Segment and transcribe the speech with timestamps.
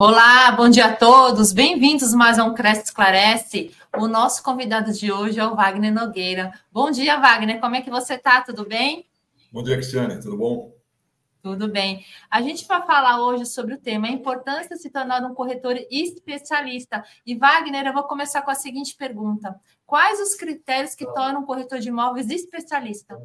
[0.00, 1.52] Olá, bom dia a todos.
[1.52, 3.74] Bem-vindos mais a um Cresce Esclarece.
[3.96, 6.52] O nosso convidado de hoje é o Wagner Nogueira.
[6.70, 7.58] Bom dia, Wagner.
[7.58, 8.40] Como é que você está?
[8.40, 9.08] Tudo bem?
[9.52, 10.22] Bom dia, Cristiane.
[10.22, 10.72] Tudo bom?
[11.42, 12.06] Tudo bem.
[12.30, 15.76] A gente vai falar hoje sobre o tema a importância de se tornar um corretor
[15.90, 17.02] especialista.
[17.26, 21.44] E Wagner, eu vou começar com a seguinte pergunta: Quais os critérios que tornam um
[21.44, 23.18] corretor de imóveis especialista?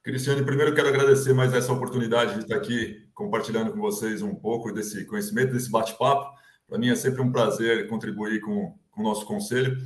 [0.00, 4.72] Cristiane, primeiro quero agradecer mais essa oportunidade de estar aqui compartilhando com vocês um pouco
[4.72, 6.30] desse conhecimento, desse bate-papo.
[6.68, 9.76] Para mim é sempre um prazer contribuir com, com o nosso conselho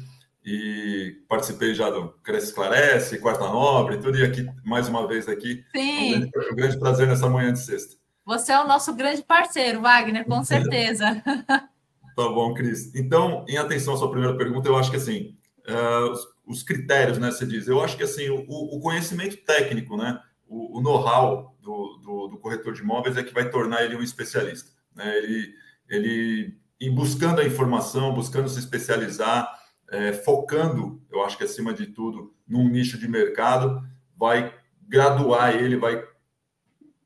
[0.44, 5.64] e participei já do Cresce Esclarece, Quarta Nobre, tudo e aqui mais uma vez aqui.
[5.74, 6.14] Sim.
[6.14, 7.96] Um grande, um grande prazer nessa manhã de sexta.
[8.24, 11.20] Você é o nosso grande parceiro, Wagner, com certeza.
[11.24, 12.94] tá bom, Cris.
[12.94, 15.36] Então, em atenção à sua primeira pergunta, eu acho que assim,
[15.68, 17.30] uh, os, os, critérios, né?
[17.32, 20.20] Você diz, eu acho que assim, o, o conhecimento técnico, né?
[20.46, 24.02] O, o know-how do, do, do, corretor de imóveis é que vai tornar ele um
[24.02, 24.70] especialista.
[24.94, 25.18] Né?
[25.18, 25.54] Ele,
[25.88, 29.52] ele, buscando a informação, buscando se especializar,
[29.90, 33.82] é, focando, eu acho que acima de tudo, num nicho de mercado,
[34.16, 34.52] vai
[34.88, 36.02] graduar ele, vai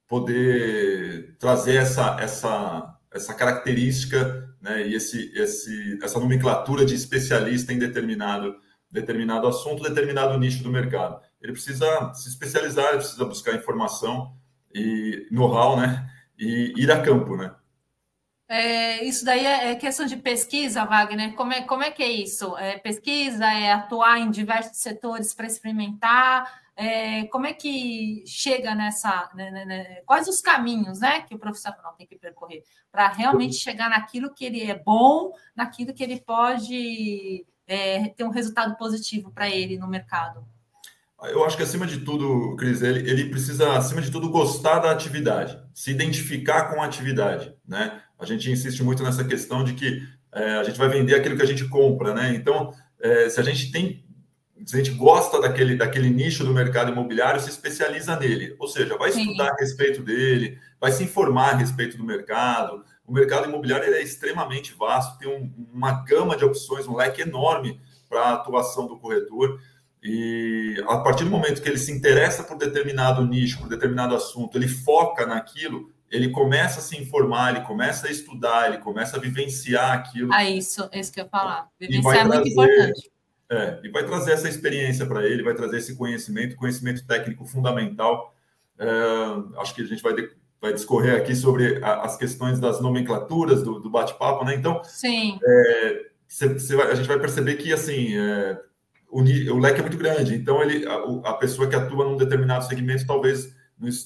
[0.06, 7.78] poder trazer essa, essa, essa característica né, e esse, esse, essa nomenclatura de especialista em
[7.78, 8.56] determinado,
[8.91, 11.20] determinado assunto, determinado nicho do mercado.
[11.41, 14.37] Ele precisa se especializar, ele precisa buscar informação
[14.75, 16.09] e know-how, né?
[16.39, 17.55] E ir a campo, né?
[18.53, 21.35] É, isso daí é, é questão de pesquisa, Wagner.
[21.35, 22.57] Como é, como é que é isso?
[22.59, 26.61] É pesquisa, é atuar em diversos setores para experimentar?
[26.75, 29.31] É, como é que chega nessa.
[29.35, 33.55] Né, né, né, quais os caminhos né, que o profissional tem que percorrer para realmente
[33.55, 39.31] chegar naquilo que ele é bom, naquilo que ele pode é, ter um resultado positivo
[39.31, 40.45] para ele no mercado?
[41.25, 44.91] Eu acho que acima de tudo, Cris, ele, ele precisa, acima de tudo, gostar da
[44.91, 48.01] atividade, se identificar com a atividade, né?
[48.19, 50.03] A gente insiste muito nessa questão de que
[50.33, 52.34] é, a gente vai vender aquilo que a gente compra, né?
[52.34, 54.05] Então, é, se a gente tem
[54.67, 58.55] se a gente gosta daquele, daquele nicho do mercado imobiliário, se especializa nele.
[58.59, 59.23] Ou seja, vai Sim.
[59.23, 62.84] estudar a respeito dele, vai se informar a respeito do mercado.
[63.06, 67.81] O mercado imobiliário é extremamente vasto, tem um, uma gama de opções, um leque enorme
[68.09, 69.61] para a atuação do corretor.
[70.03, 74.56] E a partir do momento que ele se interessa por determinado nicho, por determinado assunto,
[74.56, 79.21] ele foca naquilo, ele começa a se informar, ele começa a estudar, ele começa a
[79.21, 80.33] vivenciar aquilo.
[80.33, 81.69] Ah, isso, é isso que eu ia falar.
[81.78, 83.11] Vivenciar é muito importante.
[83.50, 88.34] É, e vai trazer essa experiência para ele, vai trazer esse conhecimento, conhecimento técnico fundamental.
[88.78, 88.87] É,
[89.59, 90.31] acho que a gente vai, de,
[90.61, 94.55] vai discorrer aqui sobre a, as questões das nomenclaturas do, do bate-papo, né?
[94.55, 95.38] Então, Sim.
[95.44, 98.59] É, cê, cê vai, a gente vai perceber que assim é,
[99.10, 100.34] o, leque é muito grande.
[100.34, 103.54] Então, ele, a, a, pessoa que atua num determinado segmento talvez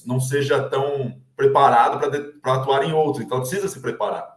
[0.05, 1.99] não seja tão preparado
[2.41, 3.21] para atuar em outro.
[3.21, 4.35] Então, precisa se preparar.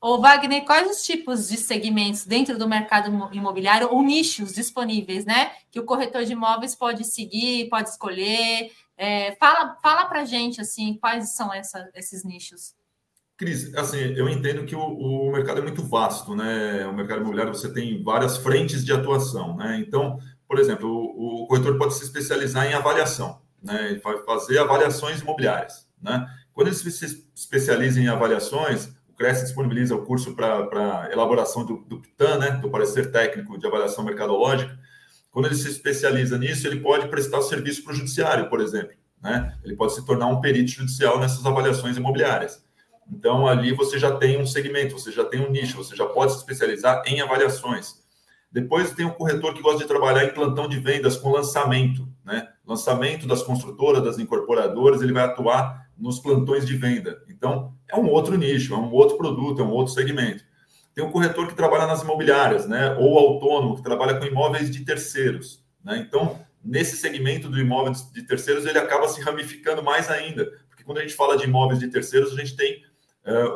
[0.00, 5.52] Ô, Wagner, quais os tipos de segmentos dentro do mercado imobiliário ou nichos disponíveis, né?
[5.70, 8.70] Que o corretor de imóveis pode seguir, pode escolher.
[8.96, 12.74] É, fala fala para gente, assim, quais são essa, esses nichos.
[13.36, 16.86] Cris, assim, eu entendo que o, o, mercado é muito vasto, né?
[16.86, 19.78] O mercado imobiliário você tem várias frentes de atuação, né?
[19.78, 23.90] Então, por exemplo, o, o corretor pode se especializar em avaliação, né?
[23.90, 26.26] Ele vai fazer avaliações imobiliárias, né?
[26.54, 32.38] Quando ele se especializa em avaliações, Cresce disponibiliza o curso para elaboração do, do PTAN,
[32.38, 34.78] né, do parecer técnico de avaliação mercadológica.
[35.30, 38.94] Quando ele se especializa nisso, ele pode prestar serviço para o judiciário, por exemplo.
[39.22, 39.56] Né?
[39.64, 42.62] Ele pode se tornar um perito judicial nessas avaliações imobiliárias.
[43.10, 46.32] Então, ali você já tem um segmento, você já tem um nicho, você já pode
[46.32, 48.04] se especializar em avaliações.
[48.50, 52.08] Depois tem o um corretor que gosta de trabalhar em plantão de vendas com lançamento,
[52.24, 52.48] né?
[52.66, 57.22] Lançamento das construtoras, das incorporadoras, ele vai atuar nos plantões de venda.
[57.28, 60.44] Então, é um outro nicho, é um outro produto, é um outro segmento.
[60.94, 62.96] Tem um corretor que trabalha nas imobiliárias, né?
[62.98, 65.64] Ou autônomo, que trabalha com imóveis de terceiros.
[65.84, 65.98] Né?
[65.98, 70.50] Então, nesse segmento do imóvel de terceiros, ele acaba se ramificando mais ainda.
[70.68, 72.82] Porque quando a gente fala de imóveis de terceiros, a gente tem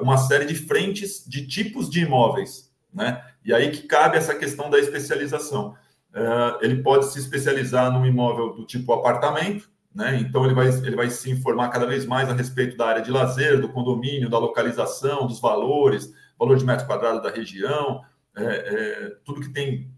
[0.00, 2.70] uma série de frentes de tipos de imóveis.
[2.92, 3.22] Né?
[3.44, 5.74] E aí que cabe essa questão da especialização.
[6.12, 10.18] Uh, ele pode se especializar num imóvel do tipo apartamento, né?
[10.20, 13.10] Então ele vai, ele vai se informar cada vez mais a respeito da área de
[13.10, 18.02] lazer, do condomínio, da localização, dos valores, valor de metro quadrado da região,
[18.36, 19.90] é, é, tudo que tem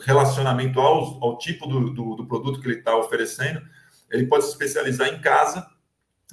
[0.00, 3.60] relacionamento ao, ao tipo do, do, do produto que ele está oferecendo.
[4.10, 5.66] Ele pode se especializar em casa,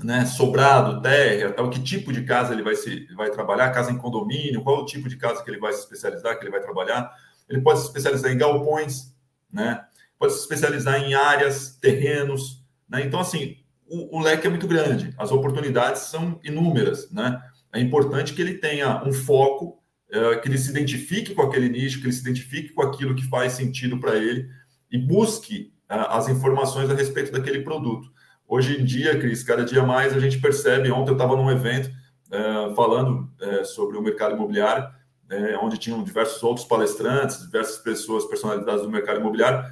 [0.04, 3.98] né, sobrado, terra, tal, que tipo de casa ele vai se vai trabalhar, casa em
[3.98, 7.12] condomínio, qual o tipo de casa que ele vai se especializar, que ele vai trabalhar.
[7.48, 9.16] Ele pode se especializar em galpões,
[9.52, 9.86] né?
[10.18, 13.06] Pode se especializar em áreas, terrenos, né?
[13.06, 13.58] Então, assim,
[13.88, 17.10] o, o, leque é muito grande, as oportunidades são inúmeras.
[17.12, 17.42] Né?
[17.76, 22.00] é importante que ele tenha um foco, é, que ele se identifique com aquele nicho,
[22.00, 24.48] que ele se identifique com aquilo que faz sentido para ele
[24.90, 28.10] e busque é, as informações a respeito daquele produto.
[28.48, 30.92] Hoje em dia, Cris, cada dia mais a gente percebe.
[30.92, 31.90] Ontem eu estava num evento
[32.32, 34.88] é, falando é, sobre o mercado imobiliário,
[35.30, 39.66] é, onde tinham diversos outros palestrantes, diversas pessoas, personalidades do mercado imobiliário,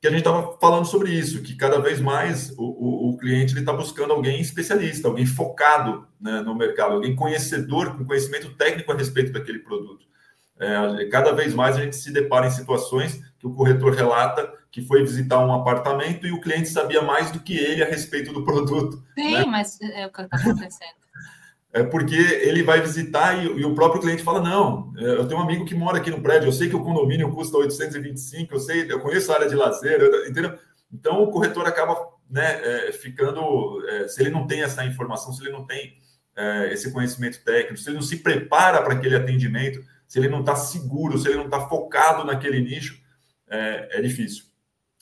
[0.00, 3.56] que a gente estava falando sobre isso, que cada vez mais o, o, o cliente
[3.58, 8.96] está buscando alguém especialista, alguém focado né, no mercado, alguém conhecedor, com conhecimento técnico a
[8.96, 10.06] respeito daquele produto.
[10.62, 14.80] É, cada vez mais a gente se depara em situações que o corretor relata que
[14.80, 18.44] foi visitar um apartamento e o cliente sabia mais do que ele a respeito do
[18.44, 19.02] produto.
[19.14, 19.44] Sim, né?
[19.44, 21.02] mas é o que está acontecendo
[21.72, 25.40] é porque ele vai visitar e, e, o próprio cliente fala: Não, é, eu tenho
[25.40, 28.60] um amigo que mora aqui no prédio, eu sei que o condomínio custa 825, eu
[28.60, 30.58] sei, eu conheço a área de lazer, entendeu?
[30.92, 31.96] Então o corretor acaba
[32.28, 35.96] né, é, ficando, é, se ele não tem essa informação, se ele não tem
[36.36, 39.82] é, esse conhecimento técnico, se ele não se prepara para aquele atendimento,
[40.12, 43.00] se ele não está seguro, se ele não está focado naquele nicho,
[43.48, 44.44] é, é difícil.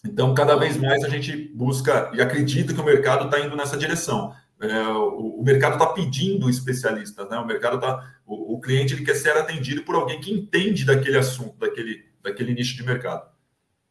[0.04, 3.76] Então, cada vez mais a gente busca e acredita que o mercado está indo nessa
[3.76, 7.38] direção é, o, o, mercado está pedindo especialistas, né?
[7.38, 11.16] O mercado está, o, o, cliente ele quer ser atendido por alguém que entende daquele
[11.16, 13.26] assunto, daquele, daquele nicho de mercado.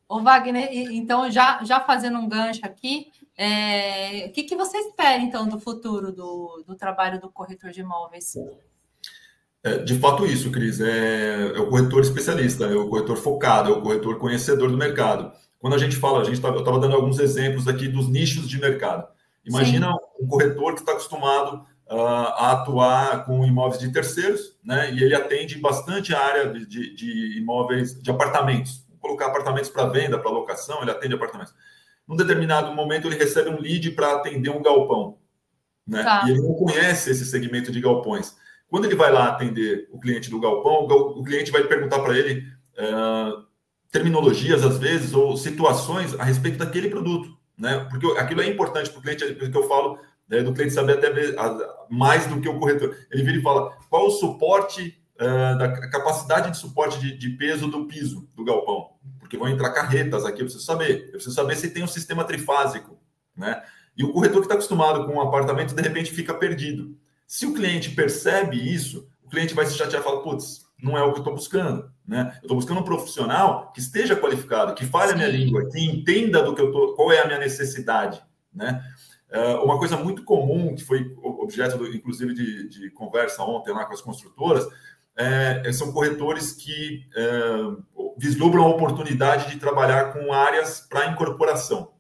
[0.08, 5.22] Ô Wagner, então já, já fazendo um gancho aqui, é, o que, que você espera
[5.22, 8.36] então do futuro do, do trabalho do corretor de imóveis?
[9.64, 13.74] É, de fato isso, Cris, é, é, o corretor especialista, é o corretor focado, é
[13.74, 15.32] o corretor conhecedor do mercado.
[15.60, 18.48] Quando a gente fala, a gente tá, eu estava dando alguns exemplos aqui dos nichos
[18.48, 19.06] de mercado.
[19.46, 20.24] Imagina Sim.
[20.24, 24.94] um corretor que está acostumado uh, a atuar com imóveis de terceiros, né?
[24.94, 28.86] E ele atende bastante a área de, de, de imóveis, de apartamentos.
[28.90, 31.54] Vou colocar apartamentos para venda, para locação, ele atende apartamentos.
[32.08, 35.18] Num determinado momento, ele recebe um lead para atender um galpão,
[35.86, 36.04] né?
[36.04, 36.24] Tá.
[36.26, 38.36] E ele não conhece esse segmento de galpões.
[38.70, 42.46] Quando ele vai lá atender o cliente do galpão, o cliente vai perguntar para ele
[42.78, 43.44] uh,
[43.92, 47.86] terminologias, às vezes, ou situações a respeito daquele produto né?
[47.90, 50.94] Porque aquilo é importante para o cliente, é que eu falo né, do cliente saber
[50.94, 51.12] até
[51.90, 52.96] mais do que o corretor.
[53.12, 57.68] Ele vira e fala qual o suporte uh, da capacidade de suporte de, de, peso
[57.68, 61.08] do piso do galpão, porque vão entrar carretas aqui, eu preciso saber.
[61.08, 62.98] Eu preciso saber se tem um sistema trifásico,
[63.36, 63.62] né?
[63.98, 66.98] E o corretor que está acostumado com um apartamento, de repente fica perdido.
[67.30, 71.04] Se o cliente percebe isso, o cliente vai se chatear e falar, putz, não é
[71.04, 71.92] o que eu estou buscando.
[72.06, 72.32] Né?
[72.38, 75.14] Eu estou buscando um profissional que esteja qualificado, que fale Sim.
[75.14, 78.20] a minha língua, que entenda do que eu tô, qual é a minha necessidade.
[78.52, 78.84] Né?
[79.32, 83.86] Uh, uma coisa muito comum, que foi objeto, do, inclusive, de, de, conversa ontem lá
[83.86, 84.68] com as construtoras,
[85.16, 91.92] é, são corretores que é, vislumbram a oportunidade de trabalhar com áreas para incorporação.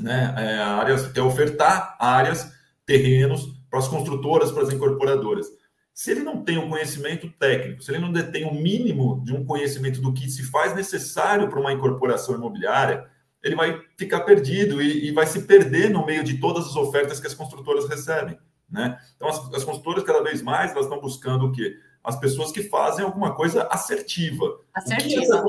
[0.00, 0.34] Né?
[0.38, 2.50] É, áreas, é ofertar áreas,
[2.86, 5.46] terrenos para as construtoras, para as incorporadoras.
[5.94, 9.22] Se ele não tem o um conhecimento técnico, se ele não detém o um mínimo
[9.24, 13.06] de um conhecimento do que se faz necessário para uma incorporação imobiliária,
[13.42, 17.18] ele vai ficar perdido e, e, vai se perder no meio de todas as ofertas
[17.18, 18.38] que as construtoras recebem.
[18.70, 18.98] Né?
[19.16, 21.74] Então, as, as construtoras, cada vez mais, elas estão buscando o quê?
[22.04, 24.60] As pessoas que fazem alguma coisa assertiva.
[24.74, 25.16] Assertiva.
[25.16, 25.44] O que, essa,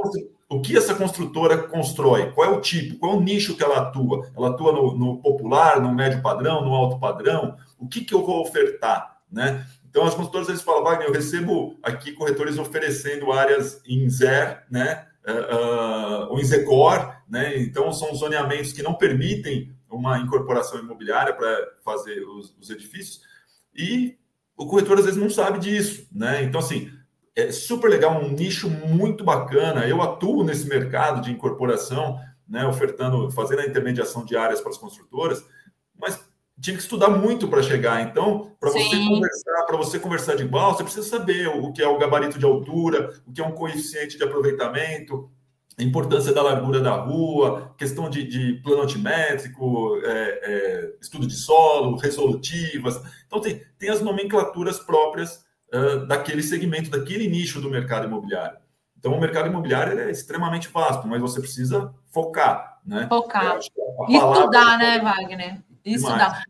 [0.49, 2.31] o que essa construtora constrói?
[2.31, 2.99] Qual é o tipo?
[2.99, 4.29] Qual é o nicho que ela atua?
[4.35, 7.57] Ela atua no, no popular, no médio padrão, no alto padrão?
[7.83, 9.21] O que, que eu vou ofertar?
[9.29, 9.65] Né?
[9.89, 15.07] Então, as consultoras eles falam, Wagner, eu recebo aqui corretores oferecendo áreas em ZER, né?
[15.23, 17.57] Uh, ou em ZECOR, né?
[17.59, 23.21] Então, são zoneamentos que não permitem uma incorporação imobiliária para fazer os, os, edifícios.
[23.75, 24.17] E
[24.57, 26.43] o corretor, às vezes, não sabe disso, né?
[26.43, 26.91] Então, assim,
[27.35, 29.87] é super legal, um nicho muito bacana.
[29.87, 32.65] Eu atuo nesse mercado de incorporação, né?
[32.65, 35.45] Ofertando, fazendo a intermediação de áreas para as construtoras,
[35.95, 38.01] mas tive que estudar muito para chegar.
[38.01, 41.87] Então, para você conversar, para você conversar de igual, você precisa saber o que é
[41.87, 45.29] o gabarito de altura, o que é um coeficiente de aproveitamento,
[45.77, 51.33] a importância da largura da rua, questão de, de plano altimétrico, é, é, estudo de
[51.33, 53.01] solo, resolutivas.
[53.25, 55.43] Então, tem, tem as nomenclaturas próprias
[55.73, 58.57] uh, daquele segmento, daquele nicho do mercado imobiliário.
[58.99, 62.79] Então, o mercado imobiliário é extremamente vasto, mas você precisa focar.
[62.85, 63.07] Né?
[63.09, 63.57] Focar.
[63.57, 65.61] Estudar, né, Wagner?
[65.85, 66.19] Isso Demais.
[66.19, 66.43] dá.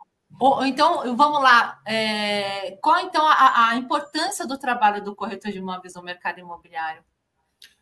[0.66, 1.80] Então, vamos lá.
[1.86, 7.04] É, qual então a, a, importância do trabalho do corretor de imóveis no mercado imobiliário?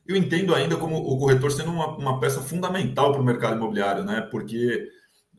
[0.05, 4.03] Eu entendo ainda como o corretor sendo uma, uma peça fundamental para o mercado imobiliário,
[4.03, 4.21] né?
[4.21, 4.89] Porque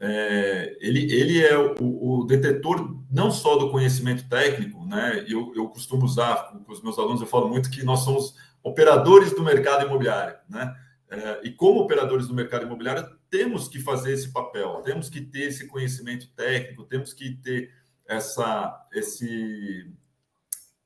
[0.00, 5.24] é, ele, ele é o, o, detetor não só do conhecimento técnico, né?
[5.28, 9.32] Eu, eu costumo usar com os meus alunos, eu falo muito que nós somos operadores
[9.32, 10.74] do mercado imobiliário, né?
[11.12, 15.48] É, e como operadores do mercado imobiliário, temos que fazer esse papel, temos que ter
[15.48, 17.70] esse conhecimento técnico, temos que ter
[18.06, 19.92] essa, esse,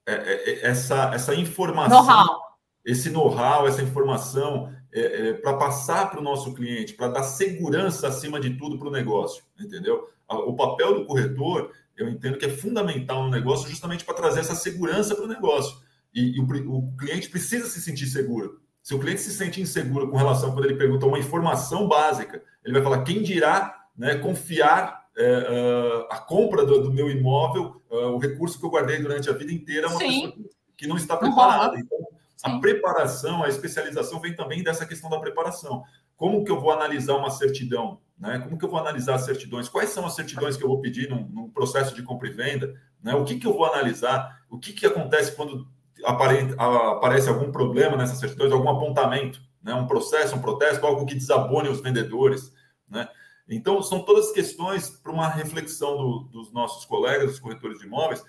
[0.05, 2.47] é, é, é essa, essa informação, know
[2.85, 8.09] esse know-how, essa informação é, é, para passar para o nosso cliente, para dar segurança
[8.09, 10.09] acima de tudo para o negócio, entendeu?
[10.29, 14.57] O papel do corretor, eu entendo que é fundamental no negócio justamente para trazer essa
[14.57, 15.79] segurança para o negócio.
[16.13, 18.61] E, e o, o, cliente precisa se sentir seguro.
[18.87, 22.73] Se o cliente se sente inseguro com relação quando ele pergunta uma informação básica, ele
[22.73, 28.13] vai falar quem dirá né, confiar é, uh, a compra do, do meu imóvel, uh,
[28.13, 30.31] o recurso que eu guardei durante a vida inteira, é uma Sim.
[30.31, 31.77] pessoa que não está preparada.
[31.81, 31.99] Então,
[32.45, 35.83] a preparação, a especialização vem também dessa questão da preparação.
[36.17, 37.99] Como que eu vou analisar uma certidão?
[38.17, 38.39] Né?
[38.39, 39.69] Como que eu vou analisar as certidões?
[39.69, 42.81] Quais são as certidões que eu vou pedir num, num processo de compra e venda?
[43.03, 43.17] Né?
[43.17, 44.45] O que, que eu vou analisar?
[44.49, 45.67] O que, que acontece quando
[46.07, 49.41] apare, aparece algum problema nessas certidões, algum apontamento?
[49.63, 49.75] Né?
[49.75, 52.53] Um processo, um protesto, algo que desabone os vendedores?
[52.89, 53.09] Né?
[53.49, 58.23] Então, são todas questões para uma reflexão do, dos nossos colegas, dos corretores de imóveis,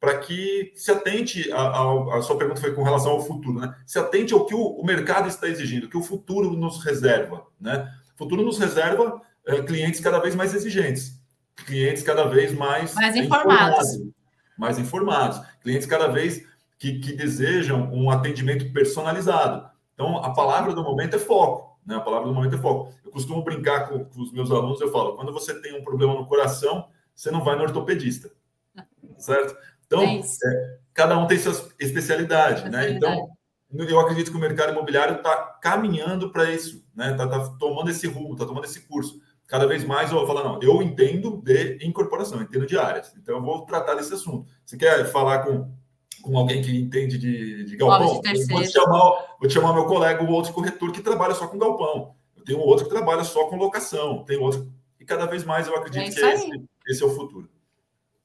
[0.00, 3.74] para que se atente, a, a, a, sua pergunta foi com relação ao futuro, né?
[3.86, 7.46] Se atente ao que o, o mercado está exigindo, o que o futuro nos reserva,
[7.60, 7.92] né?
[8.14, 11.20] O futuro nos reserva é, clientes cada vez mais exigentes,
[11.66, 13.88] clientes cada vez mais, mais informados.
[13.88, 14.14] informados,
[14.56, 16.46] mais informados, clientes cada vez
[16.80, 19.68] que, que desejam um atendimento personalizado.
[19.92, 21.94] Então, a palavra do momento é foco, né?
[21.94, 22.90] A palavra do momento é foco.
[23.04, 26.14] Eu costumo brincar com, com os meus alunos, eu falo, quando você tem um problema
[26.14, 28.30] no coração, você não vai no ortopedista,
[29.18, 29.54] certo?
[29.86, 32.90] Então, é é, cada um tem sua especialidade, né?
[32.90, 33.28] Então,
[33.70, 37.10] eu acredito que o mercado imobiliário está caminhando para isso, né?
[37.12, 39.20] Está tá tomando esse rumo, está tomando esse curso.
[39.46, 43.14] Cada vez mais eu vou falar, não, eu entendo de incorporação, entendo de áreas.
[43.18, 44.48] Então, eu vou tratar desse assunto.
[44.64, 45.70] Você quer falar com,
[46.22, 48.14] com alguém que entende de, de galpão?
[48.14, 51.58] Vou te, chamar, vou te chamar meu colega, o outro corretor que trabalha só com
[51.58, 52.14] galpão.
[52.36, 54.24] Eu tenho outro que trabalha só com locação.
[54.24, 54.72] Tem outro...
[54.98, 57.48] E cada vez mais eu acredito é que esse, esse é o futuro.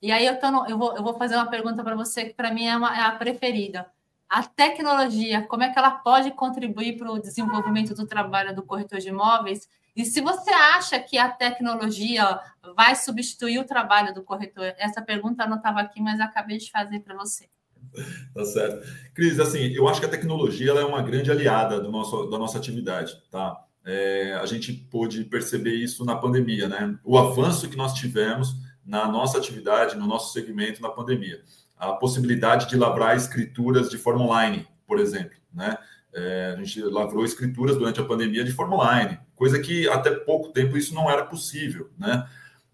[0.02, 2.34] E aí eu, tô no, eu, vou, eu vou fazer uma pergunta para você que
[2.34, 3.90] para mim é, uma, é a preferida.
[4.30, 9.00] A tecnologia, como é que ela pode contribuir para o desenvolvimento do trabalho do corretor
[9.00, 9.70] de imóveis?
[9.96, 12.40] E se você acha que a tecnologia
[12.76, 14.74] vai substituir o trabalho do corretor?
[14.78, 17.48] Essa pergunta não estava aqui, mas acabei de fazer para você.
[18.34, 18.86] Tá certo.
[19.14, 22.58] Cris, assim, eu acho que a tecnologia é uma grande aliada do nosso, da nossa
[22.58, 23.58] atividade, tá?
[23.86, 26.98] É, a gente pôde perceber isso na pandemia, né?
[27.04, 31.42] O avanço que nós tivemos na nossa atividade, no nosso segmento na pandemia.
[31.78, 35.78] A possibilidade de lavrar escrituras de forma online, por exemplo, né?
[36.14, 40.54] É, a gente lavrou escrituras durante a pandemia de forma online, coisa que até pouco
[40.54, 42.26] tempo isso não era possível, né?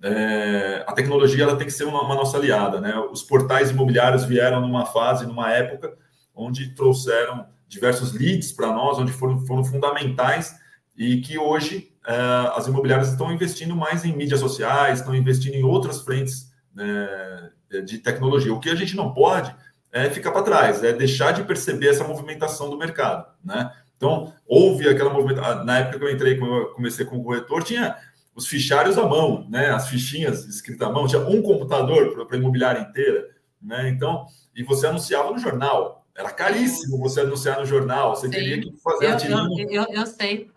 [0.03, 2.97] É, a tecnologia ela tem que ser uma, uma, nossa aliada, né?
[3.11, 5.93] Os portais imobiliários vieram numa fase, numa época
[6.33, 10.55] onde trouxeram diversos leads para nós, onde foram, foram fundamentais
[10.97, 12.13] e que hoje é,
[12.55, 17.51] as imobiliárias estão investindo mais em mídias sociais, estão investindo em outras frentes né,
[17.85, 18.53] de tecnologia.
[18.53, 19.53] O que a gente não pode
[19.91, 23.71] é ficar para trás, é deixar de perceber essa movimentação do mercado, né?
[23.97, 25.63] Então, houve aquela movimentação.
[25.63, 27.95] Na época que eu entrei, quando eu comecei com o corretor, tinha
[28.35, 29.71] os fichários à mão, né?
[29.71, 33.29] As fichinhas escritas à mão, tinha um computador para a imobiliária inteira,
[33.61, 33.89] né?
[33.89, 36.05] Então, e você anunciava no jornal.
[36.15, 38.15] Era caríssimo você anunciar no jornal.
[38.15, 38.33] Você Sim.
[38.33, 40.49] teria que fazer eu, eu, eu, eu sei.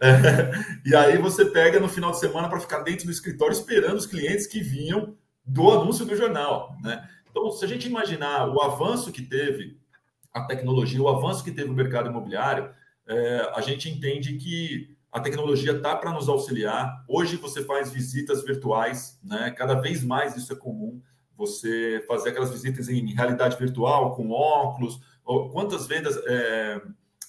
[0.00, 0.52] É,
[0.84, 4.06] e aí você pega no final de semana para ficar dentro do escritório esperando os
[4.06, 7.08] clientes que vinham do anúncio do jornal, né?
[7.30, 9.78] Então, se a gente imaginar o avanço que teve
[10.32, 12.70] a tecnologia, o avanço que teve o mercado imobiliário,
[13.06, 17.04] é, a gente entende que a tecnologia está para nos auxiliar.
[17.08, 19.50] Hoje você faz visitas virtuais, né?
[19.50, 21.00] Cada vez mais isso é comum.
[21.36, 25.00] Você fazer aquelas visitas em realidade virtual, com óculos.
[25.52, 26.82] Quantas vezes é,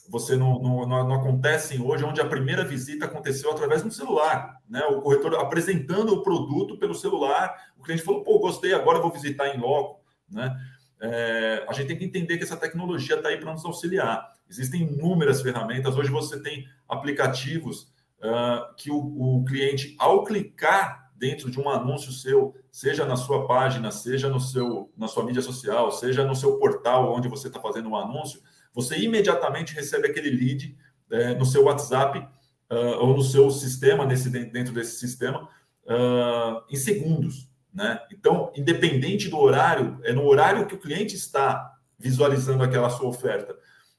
[0.10, 4.84] você não, não, não, acontecem hoje, onde a primeira visita aconteceu através do celular, né?
[4.86, 9.48] O corretor apresentando o produto pelo celular, o cliente falou, pô, gostei, agora vou visitar
[9.50, 10.56] em loco, né?
[11.02, 14.34] É, a gente tem que entender que essa tecnologia está aí para nos auxiliar.
[14.50, 15.96] Existem inúmeras ferramentas.
[15.96, 22.12] Hoje você tem aplicativos uh, que o, o cliente, ao clicar dentro de um anúncio
[22.12, 26.58] seu, seja na sua página, seja no seu, na sua mídia social, seja no seu
[26.58, 28.42] portal onde você está fazendo um anúncio,
[28.74, 30.78] você imediatamente recebe aquele lead
[31.12, 35.50] é, no seu WhatsApp uh, ou no seu sistema, nesse, dentro desse sistema,
[35.86, 37.49] uh, em segundos.
[37.74, 38.00] Né?
[38.12, 43.56] Então, independente do horário, é no horário que o cliente está visualizando aquela sua oferta.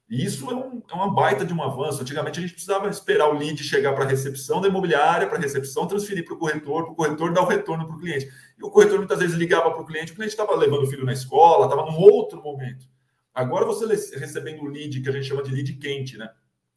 [0.08, 2.02] E isso é, um, é uma baita de um avanço.
[2.02, 5.40] Antigamente a gente precisava esperar o lead chegar para a recepção da imobiliária, para a
[5.40, 8.28] recepção transferir para o corretor, para o corretor dar o retorno para o cliente.
[8.58, 11.04] E o corretor muitas vezes ligava para o cliente, o cliente estava levando o filho
[11.04, 12.86] na escola, estava num outro momento.
[13.32, 13.86] Agora você
[14.18, 16.28] recebendo o lead, que a gente chama de lead quente, né?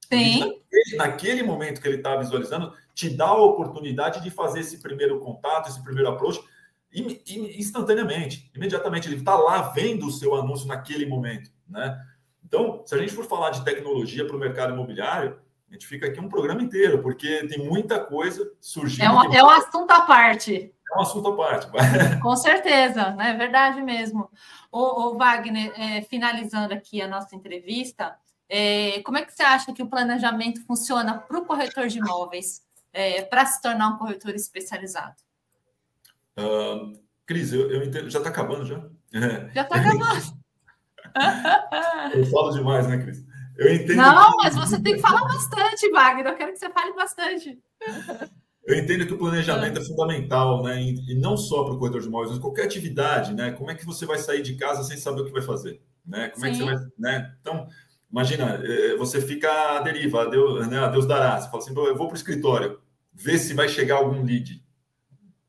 [0.07, 0.39] Sim.
[0.39, 5.19] Naquele, naquele momento que ele está visualizando, te dá a oportunidade de fazer esse primeiro
[5.19, 6.39] contato, esse primeiro approach,
[6.93, 9.07] instantaneamente, imediatamente.
[9.07, 11.49] Ele está lá vendo o seu anúncio naquele momento.
[11.67, 11.99] Né?
[12.43, 16.05] Então, se a gente for falar de tecnologia para o mercado imobiliário, a gente fica
[16.05, 19.05] aqui um programa inteiro, porque tem muita coisa surgindo.
[19.05, 20.71] É um, é um assunto à parte.
[20.91, 21.67] É um assunto à parte.
[22.21, 23.31] Com certeza, né?
[23.31, 24.29] é verdade mesmo.
[24.71, 28.15] O, o Wagner, é, finalizando aqui a nossa entrevista,
[28.47, 32.61] é, como é que você acha que o planejamento funciona para o corretor de imóveis,
[32.93, 35.15] é, para se tornar um corretor especializado?
[36.37, 36.93] Uh,
[37.25, 38.09] Cris, eu, eu entendo.
[38.09, 38.83] Já está acabando já?
[39.53, 40.43] Já está acabando.
[42.15, 43.23] eu falo demais, né, Cris?
[43.57, 43.97] Eu entendo.
[43.97, 44.37] Não, que...
[44.43, 46.27] mas você tem que falar bastante, Wagner.
[46.27, 47.59] Eu quero que você fale bastante.
[48.65, 50.81] Eu entendo que o planejamento é fundamental, né?
[50.81, 53.51] E não só para o corretor de imóveis, mas qualquer atividade, né?
[53.51, 55.81] Como é que você vai sair de casa sem saber o que vai fazer?
[56.05, 56.29] Né?
[56.29, 56.47] Como Sim.
[56.47, 56.75] é que você vai.
[56.97, 57.35] Né?
[57.41, 57.67] Então,
[58.09, 60.79] imagina, eh, você fica à deriva, a Deus, né?
[60.79, 61.39] a Deus dará.
[61.39, 62.79] Você fala assim, eu vou para o escritório,
[63.13, 64.62] ver se vai chegar algum lead.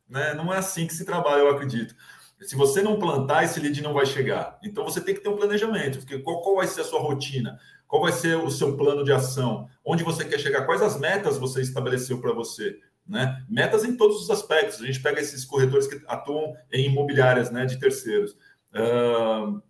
[0.09, 0.35] Né?
[0.35, 1.95] Não é assim que se trabalha, eu acredito.
[2.41, 4.59] Se você não plantar, esse lead não vai chegar.
[4.63, 7.59] Então você tem que ter um planejamento, porque qual, qual vai ser a sua rotina?
[7.87, 9.69] Qual vai ser o seu plano de ação?
[9.85, 10.67] Onde você quer chegar?
[10.67, 12.79] Quais as metas você estabeleceu para você?
[13.07, 13.45] Né?
[13.49, 14.81] Metas em todos os aspectos.
[14.81, 18.33] A gente pega esses corretores que atuam em imobiliárias né, de terceiros.
[18.73, 19.63] Uh,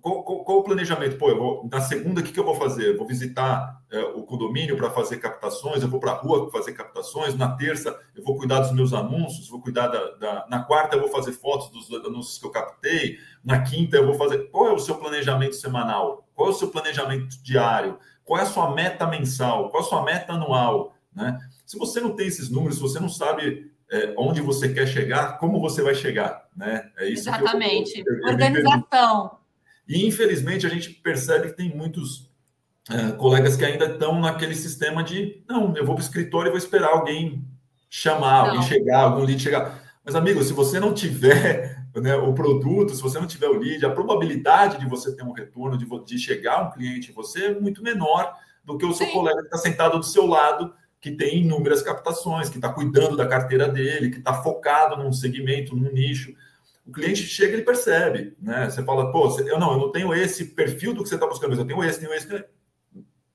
[0.00, 1.16] qual, qual, qual, o planejamento?
[1.16, 2.88] Pô, vou, na segunda, o que, que eu vou fazer?
[2.88, 6.72] Eu vou visitar é, o condomínio para fazer captações, eu vou para a rua fazer
[6.72, 10.94] captações, na terça eu vou cuidar dos meus anúncios, vou cuidar da, da, Na quarta
[10.94, 14.50] eu vou fazer fotos dos anúncios que eu captei, na quinta eu vou fazer.
[14.50, 16.28] Qual é o seu planejamento semanal?
[16.34, 17.98] Qual é o seu planejamento diário?
[18.24, 19.70] Qual é a sua meta mensal?
[19.70, 20.94] Qual é a sua meta anual?
[21.14, 21.38] Né?
[21.66, 25.38] Se você não tem esses números, se você não sabe é, onde você quer chegar,
[25.38, 26.48] como você vai chegar?
[26.56, 26.90] Né?
[26.98, 27.98] É isso Exatamente.
[27.98, 29.38] Eu, eu, eu, Organização.
[29.88, 32.30] E, infelizmente, a gente percebe que tem muitos
[32.88, 36.50] é, colegas que ainda estão naquele sistema de não, eu vou para o escritório e
[36.50, 37.44] vou esperar alguém
[37.90, 39.82] chamar, alguém chegar, algum lead chegar.
[40.04, 43.84] Mas, amigo, se você não tiver né, o produto, se você não tiver o lead,
[43.84, 47.60] a probabilidade de você ter um retorno, de, de chegar um cliente em você é
[47.60, 48.32] muito menor
[48.64, 49.12] do que o seu Sim.
[49.12, 53.26] colega que está sentado do seu lado, que tem inúmeras captações, que está cuidando da
[53.26, 56.34] carteira dele, que está focado num segmento, num nicho
[56.90, 58.68] o cliente chega e percebe, né?
[58.68, 61.50] Você fala, pô, eu não, eu não tenho esse perfil do que você está buscando,
[61.50, 62.28] mas eu tenho esse, tenho esse,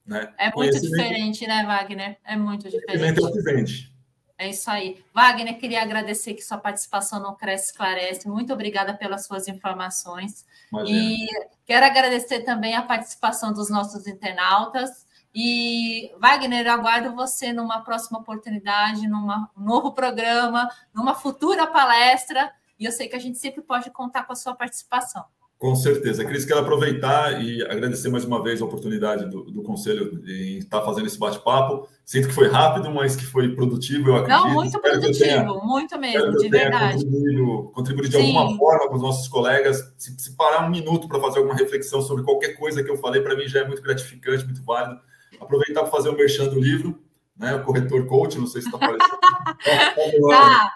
[0.06, 0.34] né?
[0.38, 2.18] É muito diferente, né, Wagner?
[2.26, 3.20] É muito diferente.
[3.20, 3.95] É o que vende.
[4.38, 5.04] É isso aí.
[5.14, 8.28] Wagner, queria agradecer que sua participação no Cresce Esclarece.
[8.28, 10.46] Muito obrigada pelas suas informações.
[10.72, 11.00] Imagina.
[11.00, 11.28] E
[11.66, 15.06] quero agradecer também a participação dos nossos internautas.
[15.34, 22.54] E, Wagner, aguardo você numa próxima oportunidade, num novo programa, numa futura palestra.
[22.78, 25.26] E eu sei que a gente sempre pode contar com a sua participação.
[25.58, 26.26] Com certeza.
[26.26, 30.82] Cris, quero aproveitar e agradecer mais uma vez a oportunidade do, do Conselho em estar
[30.82, 31.88] fazendo esse bate-papo.
[32.04, 34.48] Sinto que foi rápido, mas que foi produtivo, eu acredito.
[34.48, 37.04] Não, muito espero produtivo, tenha, muito mesmo, de verdade.
[37.04, 38.38] Contribuído, contribuído de Sim.
[38.38, 39.94] alguma forma com os nossos colegas.
[39.98, 43.22] Se, se parar um minuto para fazer alguma reflexão sobre qualquer coisa que eu falei,
[43.22, 45.00] para mim já é muito gratificante, muito válido.
[45.40, 47.00] Aproveitar para fazer o merchan do livro,
[47.38, 47.56] né?
[47.56, 49.20] O Corretor Coach, não sei se está aparecendo.
[50.30, 50.74] tá.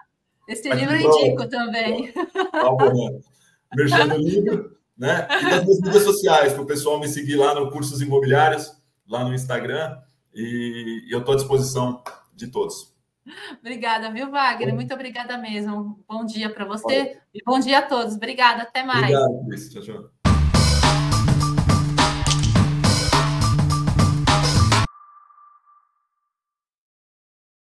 [0.48, 2.12] Esse livro eu indico também.
[2.52, 3.22] Tá bom.
[3.76, 5.28] Merchan livro, né?
[5.42, 8.72] E das minhas mídias sociais, para o pessoal me seguir lá no Cursos Imobiliários,
[9.08, 9.98] lá no Instagram.
[10.34, 12.04] E eu estou à disposição
[12.34, 12.94] de todos.
[13.60, 14.74] Obrigada, viu, Wagner?
[14.74, 16.00] Muito obrigada mesmo.
[16.08, 18.16] Bom dia para você e bom dia a todos.
[18.16, 19.16] Obrigada, até mais.
[19.16, 20.19] Obrigado, Tchau, tchau.